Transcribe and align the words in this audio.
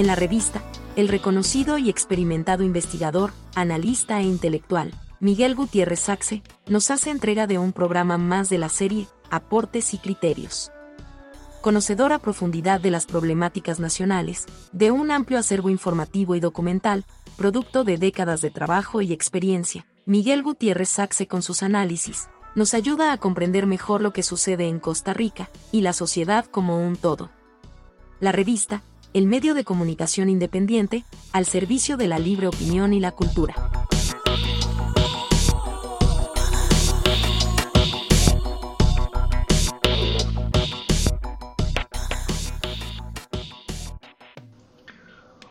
En 0.00 0.06
la 0.06 0.14
revista, 0.16 0.62
el 0.96 1.08
reconocido 1.08 1.76
y 1.76 1.90
experimentado 1.90 2.64
investigador, 2.64 3.32
analista 3.54 4.18
e 4.18 4.22
intelectual, 4.22 4.94
Miguel 5.20 5.54
Gutiérrez 5.54 6.00
Saxe, 6.00 6.42
nos 6.66 6.90
hace 6.90 7.10
entrega 7.10 7.46
de 7.46 7.58
un 7.58 7.74
programa 7.74 8.16
más 8.16 8.48
de 8.48 8.56
la 8.56 8.70
serie 8.70 9.08
Aportes 9.30 9.92
y 9.92 9.98
Criterios. 9.98 10.72
Conocedor 11.60 12.14
a 12.14 12.18
profundidad 12.18 12.80
de 12.80 12.90
las 12.90 13.04
problemáticas 13.04 13.78
nacionales, 13.78 14.46
de 14.72 14.90
un 14.90 15.10
amplio 15.10 15.38
acervo 15.38 15.68
informativo 15.68 16.34
y 16.34 16.40
documental, 16.40 17.04
producto 17.36 17.84
de 17.84 17.98
décadas 17.98 18.40
de 18.40 18.48
trabajo 18.48 19.02
y 19.02 19.12
experiencia, 19.12 19.84
Miguel 20.06 20.42
Gutiérrez 20.42 20.88
Saxe 20.88 21.26
con 21.26 21.42
sus 21.42 21.62
análisis, 21.62 22.30
nos 22.54 22.72
ayuda 22.72 23.12
a 23.12 23.18
comprender 23.18 23.66
mejor 23.66 24.00
lo 24.00 24.14
que 24.14 24.22
sucede 24.22 24.66
en 24.66 24.80
Costa 24.80 25.12
Rica 25.12 25.50
y 25.72 25.82
la 25.82 25.92
sociedad 25.92 26.46
como 26.46 26.82
un 26.82 26.96
todo. 26.96 27.28
La 28.18 28.32
revista, 28.32 28.82
el 29.12 29.26
medio 29.26 29.54
de 29.54 29.64
comunicación 29.64 30.28
independiente, 30.28 31.04
al 31.32 31.44
servicio 31.44 31.96
de 31.96 32.06
la 32.06 32.18
libre 32.18 32.46
opinión 32.46 32.92
y 32.92 33.00
la 33.00 33.10
cultura. 33.10 33.54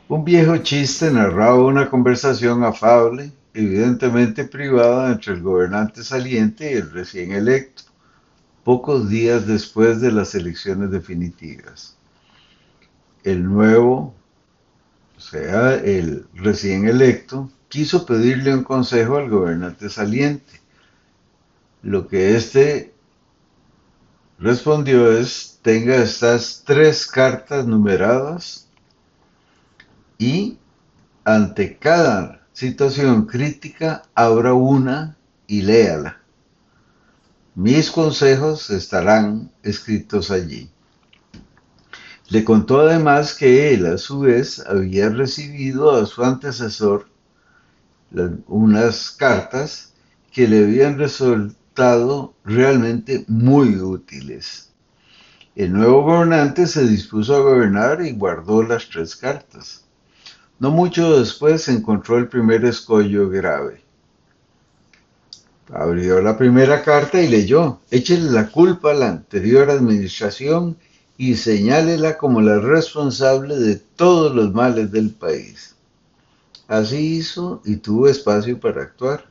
Un 0.08 0.23
viejo 0.23 0.58
chiste 0.58 1.12
narraba 1.12 1.64
una 1.64 1.89
conversación 1.89 2.64
afable, 2.64 3.31
evidentemente 3.53 4.45
privada, 4.45 5.12
entre 5.12 5.34
el 5.34 5.41
gobernante 5.41 6.03
saliente 6.03 6.72
y 6.72 6.76
el 6.76 6.91
recién 6.91 7.34
electo, 7.34 7.84
pocos 8.64 9.09
días 9.09 9.45
después 9.45 10.02
de 10.02 10.12
las 10.12 10.34
elecciones 10.34 10.89
definitivas. 10.91 11.98
El 13.23 13.44
nuevo, 13.44 14.14
o 15.17 15.20
sea, 15.20 15.75
el 15.75 16.28
recién 16.34 16.88
electo, 16.88 17.52
quiso 17.67 18.06
pedirle 18.06 18.53
un 18.53 18.64
consejo 18.64 19.17
al 19.17 19.30
gobernante 19.30 19.89
saliente. 19.89 20.62
Lo 21.81 22.08
que 22.08 22.36
éste 22.36 22.94
respondió 24.38 25.12
es, 25.12 25.59
tenga 25.62 25.95
estas 25.95 26.64
tres 26.66 27.06
cartas 27.06 27.66
numeradas 27.66 28.67
y 30.17 30.58
ante 31.23 31.78
cada 31.78 32.47
situación 32.53 33.25
crítica 33.25 34.03
abra 34.16 34.53
una 34.53 35.17
y 35.47 35.62
léala. 35.62 36.22
Mis 37.56 37.92
consejos 37.92 38.70
estarán 38.70 39.52
escritos 39.64 40.31
allí. 40.31 40.70
Le 42.30 42.44
contó 42.44 42.81
además 42.81 43.33
que 43.33 43.73
él 43.73 43.88
a 43.88 43.97
su 43.97 44.19
vez 44.19 44.59
había 44.59 45.09
recibido 45.09 45.95
a 45.95 46.05
su 46.05 46.23
antecesor 46.23 47.08
unas 48.47 49.11
cartas 49.11 49.94
que 50.31 50.47
le 50.47 50.63
habían 50.63 51.00
resultado 51.00 52.35
realmente 52.44 53.25
muy 53.27 53.77
útiles. 53.77 54.69
El 55.55 55.73
nuevo 55.73 56.03
gobernante 56.03 56.67
se 56.67 56.88
dispuso 56.88 57.35
a 57.35 57.39
gobernar 57.39 58.02
y 58.05 58.11
guardó 58.11 58.61
las 58.61 58.88
tres 58.89 59.16
cartas. 59.16 59.85
No 60.59 60.69
mucho 60.69 61.19
después 61.19 61.67
encontró 61.67 62.17
el 62.17 62.27
primer 62.27 62.63
escollo 62.63 63.27
grave. 63.30 63.81
Abrió 65.73 66.22
la 66.22 66.38
primera 66.38 66.83
carta 66.83 67.22
y 67.22 67.27
leyó, 67.27 67.80
échele 67.89 68.30
la 68.31 68.47
culpa 68.47 68.91
a 68.91 68.95
la 68.95 69.09
anterior 69.09 69.69
administración 69.69 70.77
y 71.20 71.36
señálela 71.36 72.17
como 72.17 72.39
la 72.39 72.59
responsable 72.59 73.58
de 73.58 73.75
todos 73.75 74.34
los 74.34 74.53
males 74.53 74.89
del 74.89 75.09
país. 75.09 75.75
Así 76.69 77.18
hizo 77.18 77.62
y 77.66 77.75
tuvo 77.75 78.07
espacio 78.07 78.57
para 78.57 78.84
actuar. 78.84 79.25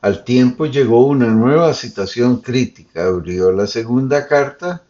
Al 0.00 0.24
tiempo 0.24 0.64
llegó 0.64 1.04
una 1.04 1.26
nueva 1.26 1.74
situación 1.74 2.38
crítica. 2.38 3.04
Abrió 3.04 3.52
la 3.52 3.66
segunda 3.66 4.26
carta 4.26 4.82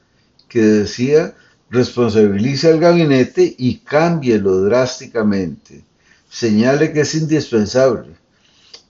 que 0.48 0.62
decía 0.62 1.34
responsabilice 1.69 2.70
al 2.70 2.78
gabinete 2.78 3.53
y 3.59 3.78
cámbielo 3.78 4.60
drásticamente. 4.60 5.82
Señale 6.31 6.93
que 6.93 7.00
es 7.00 7.12
indispensable, 7.16 8.14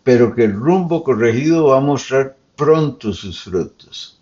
pero 0.05 0.35
que 0.35 0.45
el 0.45 0.53
rumbo 0.53 1.03
corregido 1.03 1.69
va 1.69 1.79
a 1.79 1.81
mostrar 1.81 2.37
pronto 2.55 3.15
sus 3.15 3.45
frutos. 3.45 4.22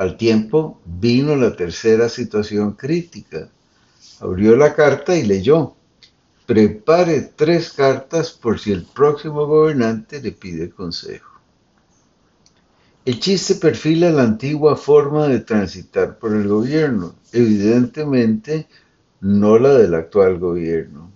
Al 0.00 0.16
tiempo 0.16 0.80
vino 0.86 1.36
la 1.36 1.54
tercera 1.54 2.08
situación 2.08 2.72
crítica. 2.72 3.50
Abrió 4.20 4.56
la 4.56 4.74
carta 4.74 5.14
y 5.14 5.24
leyó. 5.24 5.74
Prepare 6.46 7.20
tres 7.36 7.70
cartas 7.74 8.30
por 8.30 8.58
si 8.58 8.72
el 8.72 8.84
próximo 8.84 9.46
gobernante 9.46 10.22
le 10.22 10.32
pide 10.32 10.70
consejo. 10.70 11.38
El 13.04 13.20
chiste 13.20 13.56
perfila 13.56 14.10
la 14.10 14.22
antigua 14.22 14.74
forma 14.74 15.28
de 15.28 15.40
transitar 15.40 16.18
por 16.18 16.32
el 16.34 16.48
gobierno, 16.48 17.16
evidentemente 17.32 18.68
no 19.20 19.58
la 19.58 19.74
del 19.74 19.92
actual 19.92 20.38
gobierno. 20.38 21.12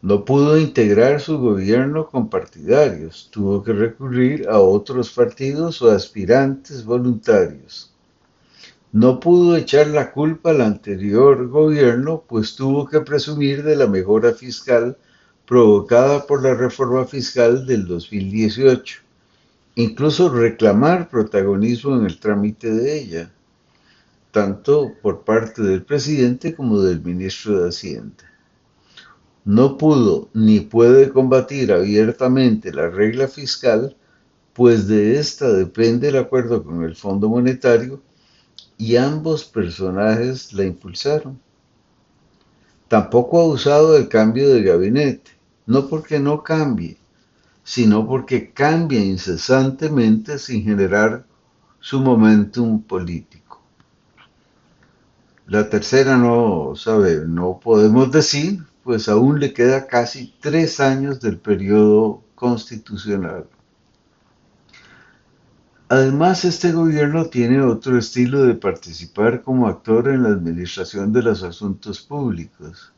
No 0.00 0.24
pudo 0.24 0.58
integrar 0.58 1.20
su 1.20 1.38
gobierno 1.38 2.06
con 2.06 2.30
partidarios, 2.30 3.28
tuvo 3.32 3.62
que 3.62 3.72
recurrir 3.72 4.48
a 4.48 4.60
otros 4.60 5.10
partidos 5.10 5.82
o 5.82 5.90
aspirantes 5.90 6.84
voluntarios. 6.84 7.92
No 8.92 9.20
pudo 9.20 9.56
echar 9.56 9.88
la 9.88 10.12
culpa 10.12 10.50
al 10.50 10.60
anterior 10.60 11.48
gobierno, 11.48 12.24
pues 12.28 12.56
tuvo 12.56 12.86
que 12.86 13.00
presumir 13.00 13.62
de 13.62 13.76
la 13.76 13.86
mejora 13.86 14.32
fiscal 14.32 14.96
provocada 15.46 16.26
por 16.26 16.42
la 16.42 16.54
reforma 16.54 17.04
fiscal 17.04 17.66
del 17.66 17.86
2018 17.86 19.08
incluso 19.78 20.28
reclamar 20.28 21.08
protagonismo 21.08 21.96
en 21.96 22.06
el 22.06 22.18
trámite 22.18 22.68
de 22.68 22.98
ella, 22.98 23.30
tanto 24.32 24.92
por 25.00 25.22
parte 25.22 25.62
del 25.62 25.84
presidente 25.84 26.52
como 26.52 26.80
del 26.80 27.00
ministro 27.00 27.60
de 27.60 27.68
Hacienda. 27.68 28.24
No 29.48 29.78
pudo 29.78 30.28
ni 30.34 30.60
puede 30.60 31.08
combatir 31.08 31.72
abiertamente 31.72 32.70
la 32.70 32.90
regla 32.90 33.28
fiscal, 33.28 33.96
pues 34.52 34.88
de 34.88 35.18
esta 35.18 35.50
depende 35.50 36.08
el 36.08 36.18
acuerdo 36.18 36.62
con 36.62 36.84
el 36.84 36.94
Fondo 36.94 37.30
Monetario 37.30 38.02
y 38.76 38.96
ambos 38.96 39.46
personajes 39.46 40.52
la 40.52 40.64
impulsaron. 40.64 41.40
Tampoco 42.88 43.40
ha 43.40 43.46
usado 43.46 43.96
el 43.96 44.10
cambio 44.10 44.50
de 44.50 44.62
gabinete, 44.62 45.30
no 45.64 45.88
porque 45.88 46.20
no 46.20 46.42
cambie, 46.42 46.98
sino 47.64 48.06
porque 48.06 48.50
cambia 48.50 49.02
incesantemente 49.02 50.38
sin 50.38 50.62
generar 50.62 51.24
su 51.80 52.00
momentum 52.00 52.82
político. 52.82 53.62
La 55.46 55.70
tercera 55.70 56.18
no 56.18 56.74
sabe, 56.76 57.22
no 57.26 57.58
podemos 57.58 58.12
decir, 58.12 58.68
pues 58.88 59.06
aún 59.10 59.38
le 59.38 59.52
queda 59.52 59.86
casi 59.86 60.32
tres 60.40 60.80
años 60.80 61.20
del 61.20 61.36
periodo 61.36 62.22
constitucional. 62.34 63.44
Además, 65.90 66.46
este 66.46 66.72
gobierno 66.72 67.26
tiene 67.26 67.60
otro 67.60 67.98
estilo 67.98 68.44
de 68.44 68.54
participar 68.54 69.42
como 69.42 69.68
actor 69.68 70.08
en 70.08 70.22
la 70.22 70.30
administración 70.30 71.12
de 71.12 71.22
los 71.22 71.42
asuntos 71.42 72.00
públicos. 72.00 72.94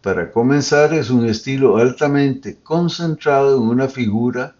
Para 0.00 0.30
comenzar, 0.30 0.94
es 0.94 1.10
un 1.10 1.26
estilo 1.26 1.76
altamente 1.76 2.56
concentrado 2.62 3.58
en 3.58 3.64
una 3.64 3.88
figura 3.88 4.56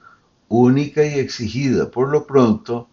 única 0.48 1.06
y 1.06 1.14
exigida 1.20 1.90
por 1.90 2.10
lo 2.10 2.26
pronto, 2.26 2.86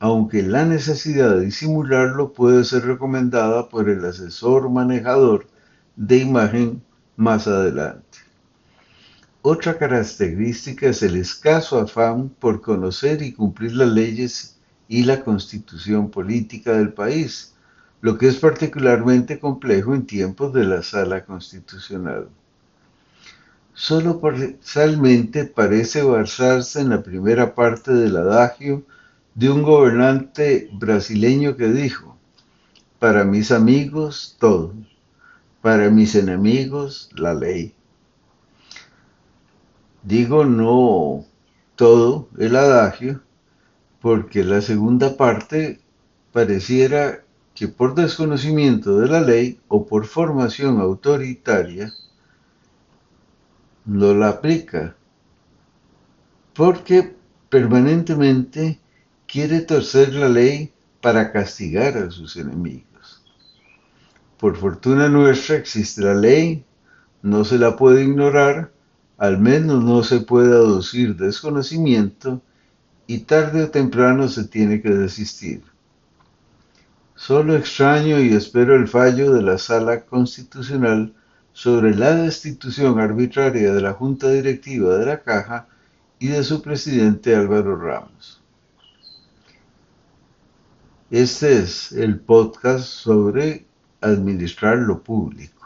aunque 0.00 0.42
la 0.42 0.66
necesidad 0.66 1.30
de 1.30 1.46
disimularlo 1.46 2.34
puede 2.34 2.62
ser 2.64 2.84
recomendada 2.84 3.70
por 3.70 3.88
el 3.88 4.04
asesor 4.04 4.68
manejador 4.68 5.46
de 5.96 6.18
imagen 6.18 6.82
más 7.16 7.46
adelante. 7.46 8.18
Otra 9.42 9.78
característica 9.78 10.88
es 10.88 11.02
el 11.02 11.16
escaso 11.16 11.78
afán 11.78 12.28
por 12.28 12.60
conocer 12.60 13.22
y 13.22 13.32
cumplir 13.32 13.74
las 13.74 13.88
leyes 13.88 14.56
y 14.88 15.04
la 15.04 15.22
constitución 15.22 16.10
política 16.10 16.72
del 16.72 16.92
país, 16.92 17.54
lo 18.00 18.18
que 18.18 18.28
es 18.28 18.36
particularmente 18.36 19.38
complejo 19.38 19.94
en 19.94 20.06
tiempos 20.06 20.52
de 20.52 20.64
la 20.64 20.82
sala 20.82 21.24
constitucional. 21.24 22.28
Solo 23.72 24.20
parcialmente 24.20 25.44
parece 25.44 26.02
basarse 26.02 26.80
en 26.80 26.90
la 26.90 27.02
primera 27.02 27.54
parte 27.54 27.92
del 27.92 28.16
adagio 28.16 28.84
de 29.34 29.50
un 29.50 29.62
gobernante 29.62 30.70
brasileño 30.72 31.56
que 31.56 31.68
dijo, 31.68 32.16
para 32.98 33.24
mis 33.24 33.50
amigos 33.52 34.36
todo, 34.40 34.72
para 35.66 35.90
mis 35.90 36.14
enemigos 36.14 37.10
la 37.16 37.34
ley. 37.34 37.74
Digo 40.04 40.44
no 40.44 41.24
todo 41.74 42.28
el 42.38 42.54
adagio 42.54 43.20
porque 44.00 44.44
la 44.44 44.60
segunda 44.60 45.16
parte 45.16 45.80
pareciera 46.32 47.24
que 47.52 47.66
por 47.66 47.96
desconocimiento 47.96 49.00
de 49.00 49.08
la 49.08 49.20
ley 49.20 49.58
o 49.66 49.88
por 49.88 50.06
formación 50.06 50.80
autoritaria 50.80 51.92
no 53.86 54.14
la 54.14 54.28
aplica, 54.28 54.94
porque 56.54 57.16
permanentemente 57.48 58.78
quiere 59.26 59.62
torcer 59.62 60.14
la 60.14 60.28
ley 60.28 60.72
para 61.00 61.32
castigar 61.32 61.96
a 61.98 62.12
sus 62.12 62.36
enemigos. 62.36 62.95
Por 64.38 64.56
fortuna 64.56 65.08
nuestra 65.08 65.56
existe 65.56 66.02
la 66.02 66.14
ley, 66.14 66.64
no 67.22 67.44
se 67.44 67.58
la 67.58 67.76
puede 67.76 68.04
ignorar, 68.04 68.70
al 69.16 69.38
menos 69.38 69.82
no 69.82 70.02
se 70.02 70.20
puede 70.20 70.54
aducir 70.54 71.16
desconocimiento 71.16 72.42
y 73.06 73.20
tarde 73.20 73.64
o 73.64 73.70
temprano 73.70 74.28
se 74.28 74.44
tiene 74.44 74.82
que 74.82 74.90
desistir. 74.90 75.62
Solo 77.14 77.56
extraño 77.56 78.20
y 78.20 78.34
espero 78.34 78.76
el 78.76 78.88
fallo 78.88 79.32
de 79.32 79.42
la 79.42 79.56
Sala 79.56 80.04
Constitucional 80.04 81.14
sobre 81.54 81.94
la 81.94 82.14
destitución 82.14 83.00
arbitraria 83.00 83.72
de 83.72 83.80
la 83.80 83.94
Junta 83.94 84.28
Directiva 84.28 84.98
de 84.98 85.06
la 85.06 85.22
Caja 85.22 85.66
y 86.18 86.28
de 86.28 86.44
su 86.44 86.60
presidente 86.60 87.34
Álvaro 87.34 87.76
Ramos. 87.76 88.42
Este 91.10 91.60
es 91.60 91.92
el 91.92 92.20
podcast 92.20 92.84
sobre 92.84 93.65
administrar 94.00 94.78
lo 94.78 95.02
público. 95.02 95.56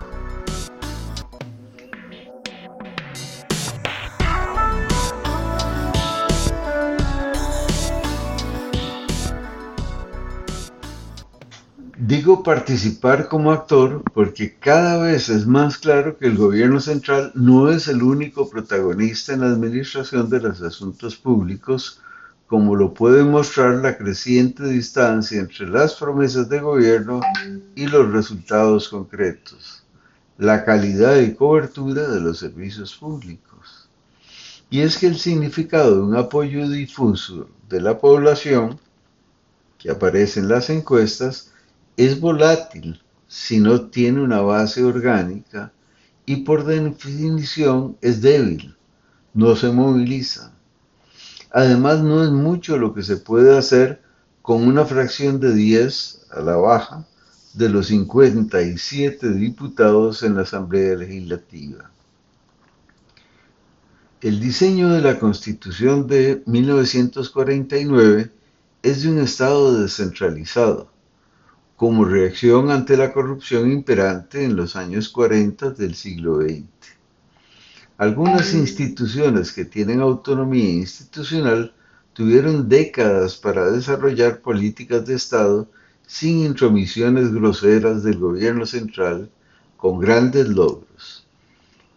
Digo 12.11 12.43
participar 12.43 13.29
como 13.29 13.53
actor 13.53 14.03
porque 14.13 14.57
cada 14.59 15.01
vez 15.01 15.29
es 15.29 15.47
más 15.47 15.79
claro 15.79 16.19
que 16.19 16.27
el 16.27 16.37
gobierno 16.37 16.81
central 16.81 17.31
no 17.35 17.71
es 17.71 17.87
el 17.87 18.03
único 18.03 18.51
protagonista 18.51 19.33
en 19.33 19.43
la 19.43 19.47
administración 19.47 20.29
de 20.29 20.41
los 20.41 20.61
asuntos 20.61 21.15
públicos, 21.15 22.01
como 22.51 22.75
lo 22.75 22.93
puede 22.93 23.23
mostrar 23.23 23.77
la 23.77 23.97
creciente 23.97 24.65
distancia 24.65 25.39
entre 25.39 25.69
las 25.69 25.95
promesas 25.95 26.49
de 26.49 26.59
gobierno 26.59 27.21
y 27.77 27.87
los 27.87 28.11
resultados 28.11 28.89
concretos, 28.89 29.85
la 30.37 30.65
calidad 30.65 31.21
y 31.21 31.33
cobertura 31.33 32.09
de 32.09 32.21
los 32.21 32.41
servicios 32.41 32.97
públicos. 32.97 33.89
Y 34.69 34.81
es 34.81 34.99
que 34.99 35.07
el 35.07 35.17
significado 35.17 35.95
de 35.95 36.03
un 36.03 36.17
apoyo 36.17 36.69
difuso 36.69 37.49
de 37.69 37.81
la 37.81 38.01
población, 38.01 38.81
que 39.79 39.93
aparece 39.93 40.41
en 40.41 40.49
las 40.49 40.71
encuestas, 40.71 41.53
es 41.97 42.19
volátil 42.19 43.01
si 43.29 43.61
no 43.61 43.83
tiene 43.91 44.23
una 44.23 44.41
base 44.41 44.83
orgánica 44.83 45.73
y 46.27 46.39
por 46.39 46.65
definición 46.65 47.97
es 48.01 48.21
débil, 48.21 48.75
no 49.35 49.55
se 49.55 49.71
moviliza. 49.71 50.53
Además 51.53 52.03
no 52.03 52.23
es 52.23 52.31
mucho 52.31 52.79
lo 52.79 52.95
que 52.95 53.03
se 53.03 53.17
puede 53.17 53.57
hacer 53.59 54.03
con 54.43 54.67
una 54.67 54.85
fracción 54.85 55.41
de 55.41 55.53
10 55.53 56.27
a 56.31 56.41
la 56.41 56.57
baja 56.57 57.07
de 57.55 57.69
los 57.69 57.89
57 57.89 59.33
diputados 59.33 60.23
en 60.23 60.37
la 60.37 60.43
Asamblea 60.43 60.95
Legislativa. 60.97 61.91
El 64.21 64.39
diseño 64.39 64.91
de 64.91 65.01
la 65.01 65.19
Constitución 65.19 66.07
de 66.07 66.43
1949 66.47 68.31
es 68.83 69.03
de 69.03 69.09
un 69.09 69.19
Estado 69.19 69.81
descentralizado, 69.81 70.91
como 71.75 72.05
reacción 72.05 72.71
ante 72.71 72.97
la 72.97 73.13
corrupción 73.13 73.73
imperante 73.73 74.45
en 74.45 74.57
los 74.57 74.77
años 74.77 75.09
40 75.09 75.71
del 75.71 75.95
siglo 75.95 76.41
XX. 76.41 77.00
Algunas 78.01 78.55
instituciones 78.55 79.53
que 79.53 79.67
tienen 79.67 80.01
autonomía 80.01 80.71
institucional 80.71 81.75
tuvieron 82.15 82.67
décadas 82.67 83.37
para 83.37 83.71
desarrollar 83.71 84.41
políticas 84.41 85.05
de 85.05 85.17
Estado 85.17 85.69
sin 86.07 86.39
intromisiones 86.39 87.31
groseras 87.31 88.03
del 88.03 88.17
gobierno 88.17 88.65
central, 88.65 89.31
con 89.77 89.99
grandes 89.99 90.49
logros. 90.49 91.27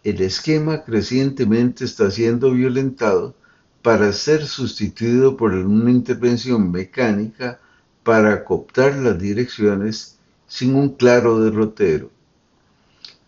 El 0.02 0.20
esquema 0.20 0.84
crecientemente 0.84 1.86
está 1.86 2.10
siendo 2.10 2.50
violentado 2.50 3.34
para 3.80 4.12
ser 4.12 4.44
sustituido 4.44 5.38
por 5.38 5.54
una 5.54 5.90
intervención 5.90 6.70
mecánica 6.70 7.60
para 8.02 8.44
cooptar 8.44 8.94
las 8.96 9.18
direcciones 9.18 10.18
sin 10.46 10.74
un 10.74 10.96
claro 10.96 11.40
derrotero. 11.40 12.10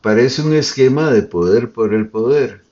Parece 0.02 0.43
un 0.43 0.52
esquema 0.52 1.11
de 1.11 1.22
poder 1.22 1.72
por 1.72 1.94
el 1.94 2.08
poder, 2.08 2.66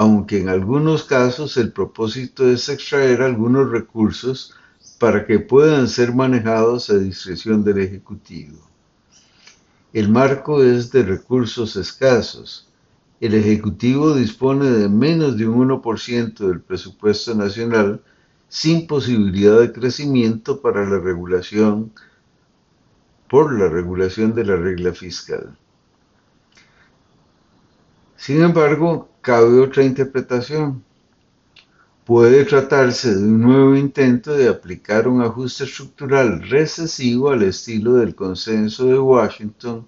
aunque 0.00 0.40
en 0.40 0.48
algunos 0.48 1.04
casos 1.04 1.58
el 1.58 1.72
propósito 1.72 2.48
es 2.48 2.70
extraer 2.70 3.20
algunos 3.20 3.70
recursos 3.70 4.54
para 4.98 5.26
que 5.26 5.40
puedan 5.40 5.88
ser 5.88 6.14
manejados 6.14 6.88
a 6.88 6.96
discreción 6.96 7.62
del 7.62 7.80
Ejecutivo. 7.80 8.66
El 9.92 10.08
marco 10.08 10.62
es 10.62 10.90
de 10.90 11.02
recursos 11.02 11.76
escasos. 11.76 12.66
El 13.20 13.34
Ejecutivo 13.34 14.14
dispone 14.14 14.70
de 14.70 14.88
menos 14.88 15.36
de 15.36 15.46
un 15.46 15.68
1% 15.68 16.48
del 16.48 16.62
presupuesto 16.62 17.34
nacional 17.34 18.02
sin 18.48 18.86
posibilidad 18.86 19.60
de 19.60 19.70
crecimiento 19.70 20.62
para 20.62 20.88
la 20.88 20.98
regulación 20.98 21.92
por 23.28 23.52
la 23.52 23.68
regulación 23.68 24.34
de 24.34 24.46
la 24.46 24.56
regla 24.56 24.94
fiscal. 24.94 25.58
Sin 28.16 28.42
embargo, 28.42 29.09
cabe 29.20 29.60
otra 29.60 29.84
interpretación. 29.84 30.82
Puede 32.04 32.44
tratarse 32.44 33.14
de 33.14 33.22
un 33.22 33.40
nuevo 33.40 33.76
intento 33.76 34.32
de 34.32 34.48
aplicar 34.48 35.06
un 35.06 35.22
ajuste 35.22 35.64
estructural 35.64 36.42
recesivo 36.48 37.30
al 37.30 37.42
estilo 37.42 37.94
del 37.94 38.14
consenso 38.14 38.86
de 38.86 38.98
Washington 38.98 39.86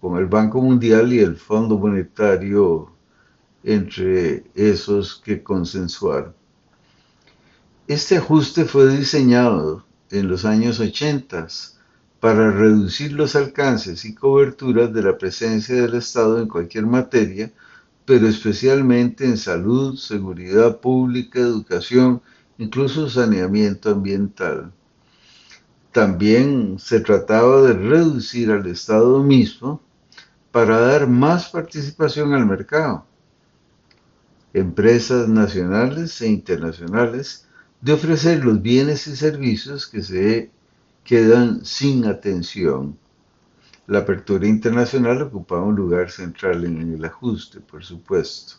con 0.00 0.18
el 0.18 0.26
Banco 0.26 0.60
Mundial 0.60 1.12
y 1.12 1.20
el 1.20 1.36
Fondo 1.36 1.78
Monetario 1.78 2.90
entre 3.62 4.44
esos 4.54 5.22
que 5.24 5.42
consensuaron. 5.42 6.34
Este 7.86 8.16
ajuste 8.16 8.64
fue 8.64 8.88
diseñado 8.96 9.84
en 10.10 10.28
los 10.28 10.44
años 10.44 10.80
80 10.80 11.48
para 12.20 12.50
reducir 12.50 13.12
los 13.12 13.36
alcances 13.36 14.04
y 14.04 14.14
coberturas 14.14 14.92
de 14.92 15.02
la 15.02 15.18
presencia 15.18 15.74
del 15.74 15.94
Estado 15.94 16.40
en 16.40 16.48
cualquier 16.48 16.86
materia, 16.86 17.52
pero 18.06 18.28
especialmente 18.28 19.24
en 19.24 19.38
salud, 19.38 19.96
seguridad 19.96 20.80
pública, 20.80 21.40
educación, 21.40 22.20
incluso 22.58 23.08
saneamiento 23.08 23.90
ambiental. 23.90 24.72
También 25.92 26.78
se 26.78 27.00
trataba 27.00 27.62
de 27.62 27.72
reducir 27.72 28.50
al 28.50 28.66
Estado 28.66 29.22
mismo 29.22 29.80
para 30.50 30.78
dar 30.80 31.08
más 31.08 31.48
participación 31.48 32.34
al 32.34 32.46
mercado. 32.46 33.06
Empresas 34.52 35.28
nacionales 35.28 36.20
e 36.20 36.28
internacionales 36.28 37.48
de 37.80 37.92
ofrecer 37.92 38.44
los 38.44 38.60
bienes 38.62 39.06
y 39.06 39.16
servicios 39.16 39.86
que 39.86 40.02
se 40.02 40.50
quedan 41.04 41.64
sin 41.64 42.06
atención. 42.06 42.98
La 43.86 44.00
apertura 44.00 44.46
internacional 44.46 45.22
ocupaba 45.22 45.62
un 45.62 45.76
lugar 45.76 46.10
central 46.10 46.64
en 46.64 46.94
el 46.94 47.04
ajuste, 47.04 47.60
por 47.60 47.84
supuesto. 47.84 48.54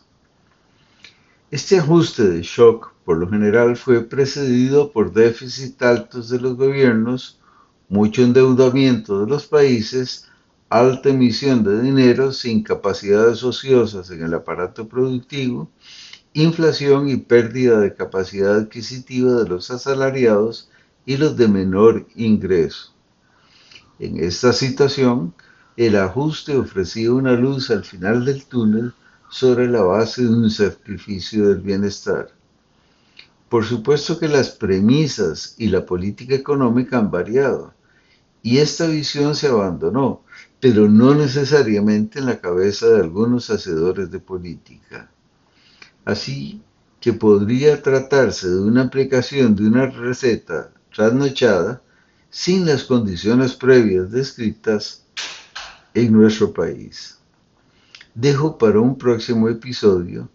Este 1.50 1.78
ajuste 1.78 2.28
de 2.28 2.42
shock, 2.42 2.92
por 3.04 3.18
lo 3.18 3.28
general, 3.28 3.76
fue 3.76 4.02
precedido 4.02 4.92
por 4.92 5.12
déficits 5.12 5.82
altos 5.82 6.28
de 6.28 6.40
los 6.40 6.56
gobiernos, 6.56 7.40
mucho 7.88 8.22
endeudamiento 8.22 9.24
de 9.24 9.30
los 9.30 9.46
países, 9.46 10.28
alta 10.68 11.10
emisión 11.10 11.62
de 11.62 11.80
dinero 11.80 12.32
sin 12.32 12.62
capacidades 12.62 13.44
ociosas 13.44 14.10
en 14.10 14.22
el 14.22 14.34
aparato 14.34 14.88
productivo 14.88 15.70
inflación 16.36 17.08
y 17.08 17.16
pérdida 17.16 17.80
de 17.80 17.94
capacidad 17.94 18.56
adquisitiva 18.56 19.42
de 19.42 19.48
los 19.48 19.70
asalariados 19.70 20.68
y 21.06 21.16
los 21.16 21.34
de 21.38 21.48
menor 21.48 22.06
ingreso. 22.14 22.92
En 23.98 24.22
esta 24.22 24.52
situación, 24.52 25.34
el 25.76 25.96
ajuste 25.96 26.56
ofrecía 26.56 27.12
una 27.12 27.32
luz 27.32 27.70
al 27.70 27.84
final 27.84 28.24
del 28.24 28.44
túnel 28.44 28.92
sobre 29.30 29.68
la 29.68 29.82
base 29.82 30.22
de 30.22 30.28
un 30.28 30.50
sacrificio 30.50 31.48
del 31.48 31.60
bienestar. 31.60 32.30
Por 33.48 33.64
supuesto 33.64 34.18
que 34.18 34.28
las 34.28 34.50
premisas 34.50 35.54
y 35.56 35.68
la 35.68 35.86
política 35.86 36.34
económica 36.34 36.98
han 36.98 37.10
variado, 37.10 37.72
y 38.42 38.58
esta 38.58 38.86
visión 38.86 39.34
se 39.34 39.48
abandonó, 39.48 40.22
pero 40.60 40.88
no 40.88 41.14
necesariamente 41.14 42.18
en 42.18 42.26
la 42.26 42.40
cabeza 42.40 42.86
de 42.88 43.00
algunos 43.00 43.50
hacedores 43.50 44.10
de 44.10 44.18
política. 44.18 45.10
Así 46.04 46.60
que 47.00 47.12
podría 47.12 47.82
tratarse 47.82 48.48
de 48.48 48.60
una 48.60 48.82
aplicación 48.82 49.56
de 49.56 49.66
una 49.66 49.86
receta 49.86 50.70
trasnochada 50.94 51.82
sin 52.36 52.66
las 52.66 52.84
condiciones 52.84 53.54
previas 53.54 54.10
descritas 54.10 55.06
en 55.94 56.12
nuestro 56.12 56.52
país. 56.52 57.16
Dejo 58.14 58.58
para 58.58 58.78
un 58.78 58.98
próximo 58.98 59.48
episodio 59.48 60.28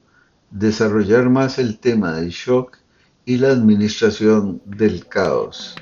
desarrollar 0.50 1.30
más 1.30 1.60
el 1.60 1.78
tema 1.78 2.14
del 2.14 2.30
shock 2.30 2.80
y 3.24 3.38
la 3.38 3.50
administración 3.50 4.64
del 4.66 5.08
caos. 5.08 5.76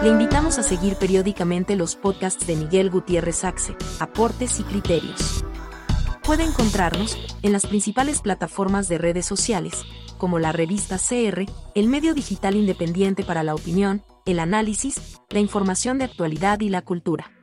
Le 0.00 0.10
invitamos 0.10 0.56
a 0.60 0.62
seguir 0.62 0.94
periódicamente 0.94 1.74
los 1.74 1.96
podcasts 1.96 2.46
de 2.46 2.54
Miguel 2.54 2.88
Gutiérrez 2.88 3.42
Axe, 3.42 3.74
Aportes 3.98 4.60
y 4.60 4.62
Criterios. 4.62 5.44
Puede 6.22 6.44
encontrarnos 6.44 7.18
en 7.42 7.50
las 7.50 7.66
principales 7.66 8.22
plataformas 8.22 8.88
de 8.88 8.98
redes 8.98 9.26
sociales, 9.26 9.84
como 10.18 10.38
la 10.38 10.52
revista 10.52 10.98
CR, 10.98 11.46
el 11.74 11.88
medio 11.88 12.14
digital 12.14 12.56
independiente 12.56 13.24
para 13.24 13.42
la 13.42 13.54
opinión, 13.54 14.02
el 14.26 14.38
análisis, 14.38 15.20
la 15.30 15.40
información 15.40 15.98
de 15.98 16.04
actualidad 16.04 16.60
y 16.60 16.68
la 16.68 16.82
cultura. 16.82 17.33